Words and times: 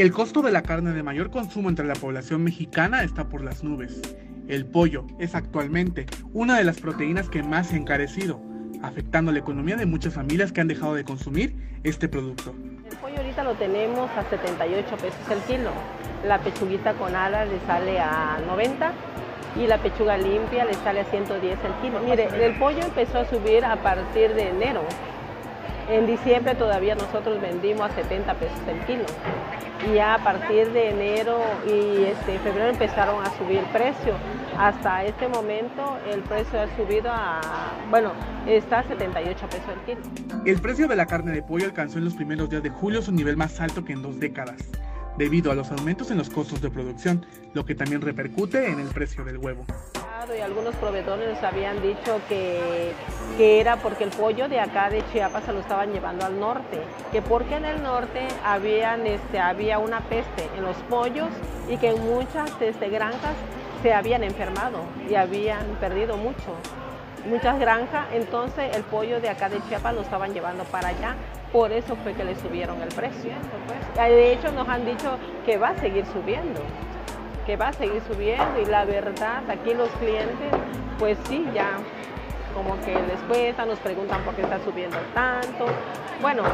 El 0.00 0.12
costo 0.12 0.40
de 0.40 0.50
la 0.50 0.62
carne 0.62 0.92
de 0.92 1.02
mayor 1.02 1.30
consumo 1.30 1.68
entre 1.68 1.86
la 1.86 1.92
población 1.92 2.42
mexicana 2.42 3.04
está 3.04 3.28
por 3.28 3.44
las 3.44 3.62
nubes. 3.62 4.00
El 4.48 4.64
pollo 4.64 5.06
es 5.18 5.34
actualmente 5.34 6.06
una 6.32 6.56
de 6.56 6.64
las 6.64 6.80
proteínas 6.80 7.28
que 7.28 7.42
más 7.42 7.66
se 7.66 7.74
ha 7.74 7.80
encarecido, 7.80 8.40
afectando 8.82 9.30
la 9.30 9.40
economía 9.40 9.76
de 9.76 9.84
muchas 9.84 10.14
familias 10.14 10.52
que 10.52 10.62
han 10.62 10.68
dejado 10.68 10.94
de 10.94 11.04
consumir 11.04 11.54
este 11.84 12.08
producto. 12.08 12.54
El 12.90 12.96
pollo 12.96 13.18
ahorita 13.18 13.44
lo 13.44 13.52
tenemos 13.56 14.10
a 14.12 14.24
78 14.30 14.96
pesos 14.96 15.20
el 15.30 15.40
kilo. 15.40 15.70
La 16.26 16.38
pechuguita 16.38 16.94
con 16.94 17.14
alas 17.14 17.46
le 17.50 17.60
sale 17.66 18.00
a 18.00 18.38
90 18.46 18.92
y 19.56 19.66
la 19.66 19.76
pechuga 19.82 20.16
limpia 20.16 20.64
le 20.64 20.72
sale 20.72 21.00
a 21.00 21.04
110 21.04 21.58
el 21.62 21.74
kilo. 21.82 22.00
Mire, 22.00 22.26
el 22.42 22.58
pollo 22.58 22.80
empezó 22.82 23.18
a 23.18 23.26
subir 23.26 23.66
a 23.66 23.76
partir 23.76 24.32
de 24.32 24.48
enero. 24.48 24.80
En 25.90 26.06
diciembre 26.06 26.54
todavía 26.54 26.94
nosotros 26.94 27.40
vendimos 27.40 27.90
a 27.90 27.94
70 27.96 28.34
pesos 28.34 28.58
el 28.68 28.78
kilo. 28.86 29.06
Y 29.90 29.94
ya 29.94 30.14
a 30.14 30.18
partir 30.22 30.70
de 30.72 30.90
enero 30.90 31.40
y 31.66 32.04
este, 32.04 32.38
febrero 32.38 32.68
empezaron 32.68 33.20
a 33.24 33.36
subir 33.36 33.58
el 33.58 33.64
precio. 33.66 34.14
Hasta 34.56 35.04
este 35.04 35.26
momento 35.26 35.98
el 36.08 36.20
precio 36.20 36.60
ha 36.60 36.68
subido 36.76 37.10
a, 37.10 37.40
bueno, 37.90 38.12
está 38.46 38.80
a 38.80 38.82
78 38.84 39.46
pesos 39.48 39.68
el 39.68 39.96
kilo. 39.96 40.44
El 40.46 40.60
precio 40.60 40.86
de 40.86 40.94
la 40.94 41.06
carne 41.06 41.32
de 41.32 41.42
pollo 41.42 41.64
alcanzó 41.64 41.98
en 41.98 42.04
los 42.04 42.14
primeros 42.14 42.48
días 42.48 42.62
de 42.62 42.70
julio 42.70 43.02
su 43.02 43.10
nivel 43.10 43.36
más 43.36 43.60
alto 43.60 43.84
que 43.84 43.92
en 43.92 44.02
dos 44.02 44.20
décadas, 44.20 44.58
debido 45.18 45.50
a 45.50 45.56
los 45.56 45.72
aumentos 45.72 46.12
en 46.12 46.18
los 46.18 46.30
costos 46.30 46.62
de 46.62 46.70
producción, 46.70 47.26
lo 47.52 47.64
que 47.64 47.74
también 47.74 48.00
repercute 48.00 48.70
en 48.70 48.78
el 48.78 48.86
precio 48.88 49.24
del 49.24 49.38
huevo 49.38 49.66
y 50.36 50.40
algunos 50.42 50.74
proveedores 50.76 51.30
nos 51.30 51.42
habían 51.42 51.80
dicho 51.80 52.20
que, 52.28 52.92
que, 53.38 53.58
era 53.58 53.76
porque 53.76 54.04
el 54.04 54.10
pollo 54.10 54.50
de 54.50 54.60
acá 54.60 54.90
de 54.90 55.02
Chiapas 55.10 55.44
se 55.44 55.52
lo 55.52 55.60
estaban 55.60 55.94
llevando 55.94 56.26
al 56.26 56.38
norte, 56.38 56.78
que 57.10 57.22
porque 57.22 57.56
en 57.56 57.64
el 57.64 57.82
norte 57.82 58.28
habían, 58.44 59.06
este, 59.06 59.38
había 59.38 59.78
una 59.78 60.00
peste 60.00 60.46
en 60.58 60.62
los 60.62 60.76
pollos 60.90 61.28
y 61.70 61.78
que 61.78 61.90
en 61.90 62.04
muchas 62.04 62.50
este, 62.60 62.90
granjas 62.90 63.34
se 63.82 63.94
habían 63.94 64.22
enfermado 64.22 64.80
y 65.08 65.14
habían 65.14 65.64
perdido 65.80 66.18
mucho, 66.18 66.54
muchas 67.26 67.58
granjas, 67.58 68.06
entonces 68.12 68.76
el 68.76 68.82
pollo 68.82 69.22
de 69.22 69.30
acá 69.30 69.48
de 69.48 69.58
Chiapas 69.70 69.94
lo 69.94 70.02
estaban 70.02 70.34
llevando 70.34 70.64
para 70.64 70.88
allá, 70.88 71.14
por 71.50 71.72
eso 71.72 71.96
fue 71.96 72.12
que 72.12 72.24
le 72.24 72.36
subieron 72.36 72.80
el 72.82 72.88
precio. 72.88 73.32
Pues. 73.66 74.10
De 74.10 74.32
hecho 74.34 74.52
nos 74.52 74.68
han 74.68 74.84
dicho 74.84 75.16
que 75.46 75.56
va 75.56 75.70
a 75.70 75.78
seguir 75.78 76.04
subiendo 76.12 76.60
que 77.50 77.56
va 77.56 77.70
a 77.70 77.72
seguir 77.72 78.00
subiendo 78.06 78.62
y 78.62 78.66
la 78.66 78.84
verdad, 78.84 79.42
aquí 79.50 79.74
los 79.74 79.88
clientes, 79.98 80.52
pues 81.00 81.18
sí, 81.28 81.44
ya 81.52 81.78
como 82.54 82.78
que 82.84 82.94
les 82.94 83.18
cuesta, 83.26 83.66
nos 83.66 83.76
preguntan 83.80 84.22
por 84.22 84.36
qué 84.36 84.42
está 84.42 84.62
subiendo 84.62 84.96
tanto. 85.14 85.66
Bueno, 86.22 86.44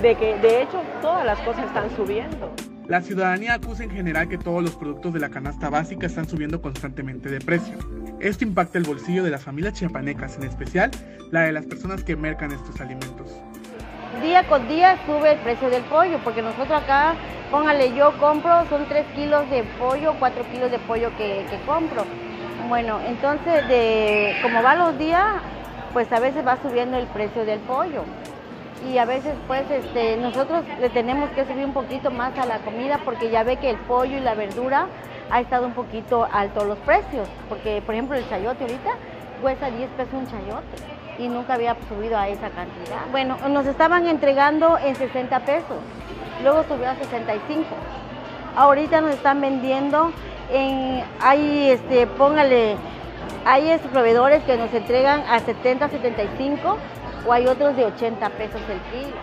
de 0.00 0.14
que 0.14 0.38
de 0.38 0.62
hecho 0.62 0.80
todas 1.02 1.26
las 1.26 1.38
cosas 1.40 1.66
están 1.66 1.94
subiendo. 1.94 2.50
La 2.86 3.02
ciudadanía 3.02 3.52
acusa 3.52 3.84
en 3.84 3.90
general 3.90 4.26
que 4.30 4.38
todos 4.38 4.62
los 4.62 4.74
productos 4.74 5.12
de 5.12 5.20
la 5.20 5.28
canasta 5.28 5.68
básica 5.68 6.06
están 6.06 6.26
subiendo 6.26 6.62
constantemente 6.62 7.28
de 7.28 7.40
precio. 7.40 7.76
Esto 8.18 8.44
impacta 8.44 8.78
el 8.78 8.84
bolsillo 8.84 9.24
de 9.24 9.30
las 9.30 9.44
familias 9.44 9.74
chiapanecas, 9.74 10.38
en 10.38 10.44
especial 10.44 10.90
la 11.30 11.42
de 11.42 11.52
las 11.52 11.66
personas 11.66 12.02
que 12.04 12.16
mercan 12.16 12.52
estos 12.52 12.80
alimentos. 12.80 13.38
Día 14.22 14.44
con 14.48 14.66
día 14.68 14.98
sube 15.06 15.32
el 15.32 15.38
precio 15.38 15.70
del 15.70 15.82
pollo, 15.84 16.18
porque 16.24 16.42
nosotros 16.42 16.82
acá 16.82 17.14
Póngale, 17.50 17.94
yo 17.94 18.12
compro, 18.18 18.66
son 18.68 18.84
3 18.86 19.06
kilos 19.14 19.48
de 19.48 19.62
pollo, 19.78 20.14
4 20.18 20.44
kilos 20.52 20.70
de 20.70 20.78
pollo 20.80 21.10
que, 21.16 21.46
compro. 21.64 22.04
Bueno, 22.68 23.00
entonces, 23.06 23.66
de 23.68 24.36
como 24.42 24.62
va 24.62 24.74
los 24.74 24.98
días, 24.98 25.24
pues 25.94 26.12
a 26.12 26.20
veces 26.20 26.46
va 26.46 26.58
subiendo 26.60 26.98
el 26.98 27.06
precio 27.06 27.46
del 27.46 27.58
pollo. 27.60 28.02
Y 28.86 28.98
a 28.98 29.06
veces, 29.06 29.32
pues, 29.46 29.62
este, 29.70 30.18
nosotros 30.18 30.62
le 30.78 30.90
tenemos 30.90 31.30
que 31.30 31.46
subir 31.46 31.64
un 31.64 31.72
poquito 31.72 32.10
más 32.10 32.38
a 32.38 32.44
la 32.44 32.58
comida 32.58 33.00
porque 33.02 33.30
ya 33.30 33.44
ve 33.44 33.56
que 33.56 33.70
el 33.70 33.76
pollo 33.76 34.18
y 34.18 34.20
la 34.20 34.34
verdura 34.34 34.86
ha 35.30 35.40
estado 35.40 35.66
un 35.66 35.72
poquito 35.72 36.28
alto 36.30 36.66
los 36.66 36.78
precios. 36.80 37.26
Porque, 37.48 37.80
por 37.80 37.94
ejemplo, 37.94 38.14
el 38.14 38.28
chayote 38.28 38.64
ahorita 38.64 38.90
cuesta 39.40 39.70
10 39.70 39.90
pesos 39.90 40.14
un 40.14 40.26
chayote 40.26 40.76
y 41.18 41.28
nunca 41.28 41.54
había 41.54 41.76
subido 41.88 42.16
a 42.16 42.28
esa 42.28 42.50
cantidad. 42.50 43.10
Bueno, 43.10 43.36
nos 43.48 43.66
estaban 43.66 44.06
entregando 44.06 44.78
en 44.78 44.94
60 44.94 45.40
pesos 45.40 45.78
luego 46.42 46.64
subió 46.64 46.90
a 46.90 46.96
65. 46.96 47.64
Ahorita 48.56 49.00
nos 49.00 49.14
están 49.14 49.40
vendiendo 49.40 50.12
en, 50.52 51.02
hay 51.20 51.70
este, 51.70 52.06
póngale, 52.06 52.76
hay 53.44 53.70
este, 53.70 53.88
proveedores 53.88 54.42
que 54.44 54.56
nos 54.56 54.72
entregan 54.72 55.20
a 55.28 55.40
70, 55.40 55.88
75 55.88 56.78
o 57.26 57.32
hay 57.32 57.46
otros 57.46 57.76
de 57.76 57.84
80 57.84 58.30
pesos 58.30 58.60
el 58.68 58.80
kilo. 59.00 59.16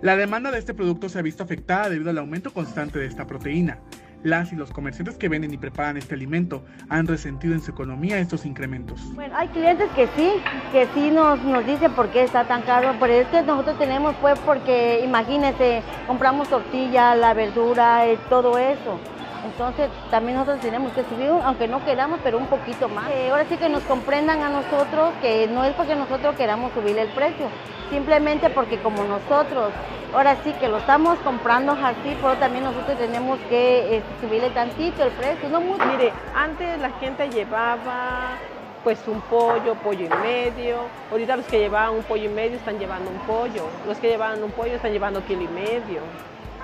La 0.00 0.16
demanda 0.16 0.50
de 0.50 0.58
este 0.58 0.74
producto 0.74 1.08
se 1.08 1.18
ha 1.18 1.22
visto 1.22 1.44
afectada 1.44 1.88
debido 1.88 2.10
al 2.10 2.18
aumento 2.18 2.52
constante 2.52 2.98
de 2.98 3.06
esta 3.06 3.26
proteína. 3.26 3.78
Las 4.22 4.52
y 4.52 4.56
los 4.56 4.70
comerciantes 4.70 5.16
que 5.16 5.28
venden 5.28 5.52
y 5.52 5.56
preparan 5.56 5.96
este 5.96 6.14
alimento 6.14 6.64
han 6.88 7.06
resentido 7.06 7.54
en 7.54 7.60
su 7.60 7.72
economía 7.72 8.18
estos 8.18 8.46
incrementos. 8.46 9.00
Bueno, 9.14 9.34
hay 9.36 9.48
clientes 9.48 9.88
que 9.96 10.06
sí, 10.16 10.30
que 10.70 10.86
sí 10.94 11.10
nos, 11.10 11.42
nos 11.42 11.66
dicen 11.66 11.92
por 11.92 12.08
qué 12.10 12.22
está 12.22 12.44
tan 12.44 12.62
caro, 12.62 12.94
pero 13.00 13.12
es 13.12 13.26
que 13.28 13.42
nosotros 13.42 13.76
tenemos 13.78 14.14
pues 14.20 14.38
porque 14.40 15.02
imagínense, 15.04 15.82
compramos 16.06 16.48
tortilla, 16.48 17.16
la 17.16 17.34
verdura, 17.34 18.06
eh, 18.06 18.18
todo 18.28 18.58
eso. 18.58 19.00
Entonces 19.44 19.88
también 20.10 20.38
nosotros 20.38 20.60
tenemos 20.60 20.92
que 20.92 21.02
subir, 21.04 21.30
aunque 21.44 21.68
no 21.68 21.84
queramos, 21.84 22.20
pero 22.22 22.38
un 22.38 22.46
poquito 22.46 22.88
más. 22.88 23.10
Eh, 23.10 23.30
ahora 23.30 23.44
sí 23.48 23.56
que 23.56 23.68
nos 23.68 23.82
comprendan 23.84 24.40
a 24.40 24.48
nosotros 24.48 25.12
que 25.20 25.48
no 25.48 25.64
es 25.64 25.74
porque 25.74 25.96
nosotros 25.96 26.36
queramos 26.36 26.72
subir 26.72 26.96
el 26.98 27.08
precio, 27.08 27.46
simplemente 27.90 28.50
porque 28.50 28.78
como 28.78 29.04
nosotros, 29.04 29.70
ahora 30.14 30.36
sí 30.44 30.52
que 30.54 30.68
lo 30.68 30.78
estamos 30.78 31.18
comprando 31.20 31.72
así, 31.72 32.16
pero 32.20 32.34
también 32.34 32.64
nosotros 32.64 32.98
tenemos 32.98 33.38
que 33.48 33.96
eh, 33.96 34.02
subirle 34.20 34.50
tantito 34.50 35.02
el 35.02 35.10
precio, 35.12 35.48
no 35.48 35.60
mucho. 35.60 35.84
Mire, 35.86 36.12
antes 36.34 36.80
la 36.80 36.90
gente 37.00 37.28
llevaba 37.30 38.38
pues 38.84 39.06
un 39.06 39.20
pollo, 39.22 39.74
pollo 39.76 40.06
y 40.06 40.26
medio. 40.26 40.78
Ahorita 41.10 41.36
los 41.36 41.46
que 41.46 41.58
llevaban 41.58 41.94
un 41.94 42.02
pollo 42.02 42.24
y 42.24 42.32
medio 42.32 42.56
están 42.56 42.78
llevando 42.78 43.10
un 43.10 43.18
pollo. 43.18 43.64
Los 43.86 43.98
que 43.98 44.08
llevaban 44.08 44.42
un 44.42 44.50
pollo 44.50 44.74
están 44.74 44.92
llevando 44.92 45.24
kilo 45.24 45.42
y 45.42 45.48
medio. 45.48 46.02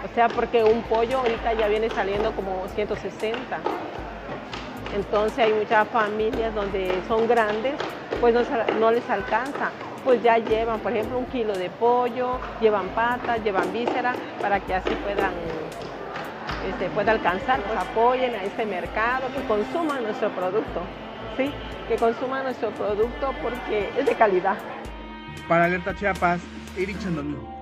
O 0.05 0.15
sea, 0.15 0.29
porque 0.29 0.63
un 0.63 0.83
pollo 0.83 1.19
ahorita 1.19 1.55
ya 1.55 1.67
viene 1.67 1.91
saliendo 1.91 2.33
como 2.33 2.67
160. 2.75 3.59
Entonces 4.95 5.39
hay 5.39 5.53
muchas 5.53 5.89
familias 5.89 6.55
donde 6.55 7.03
son 7.09 7.27
grandes, 7.27 7.75
pues 8.21 8.35
no, 8.79 8.91
les 8.91 9.09
alcanza. 9.11 9.71
Pues 10.05 10.23
ya 10.23 10.39
llevan, 10.39 10.81
por 10.81 10.93
ejemplo, 10.93 11.19
un 11.19 11.27
kilo 11.27 11.57
de 11.57 11.69
pollo, 11.69 12.39
llevan 12.61 12.89
patas, 12.91 13.43
llevan 13.43 13.73
vísceras, 13.73 14.17
para 14.41 14.61
que 14.61 14.75
así 14.75 14.91
puedan 15.05 15.33
este, 16.71 16.89
pueda 16.91 17.13
alcanzar, 17.13 17.61
pues 17.61 17.79
apoyen 17.79 18.35
a 18.35 18.45
este 18.45 18.65
mercado, 18.65 19.27
que 19.35 19.43
consuman 19.47 20.03
nuestro 20.03 20.31
producto, 20.31 20.83
¿sí? 21.37 21.53
Que 21.89 21.97
consuman 21.97 22.45
nuestro 22.45 22.71
producto 22.71 23.35
porque 23.43 23.91
es 23.99 24.07
de 24.07 24.15
calidad. 24.15 24.57
Para 25.49 25.65
Alerta 25.65 25.95
Chiapas, 25.95 26.41
Eric 26.77 26.99
Chandomí. 26.99 27.58